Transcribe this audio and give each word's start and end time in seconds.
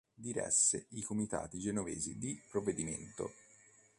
Diresse 0.27 0.87
i 0.93 1.03
Comitati 1.03 1.59
Genovesi 1.59 2.17
di 2.17 2.41
Provvedimento. 2.49 3.31